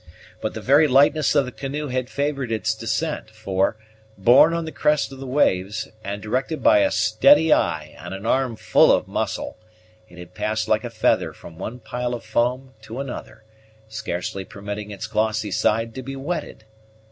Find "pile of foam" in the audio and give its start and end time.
11.77-12.73